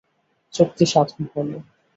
[0.53, 1.57] চুক্তি সাধন হলো।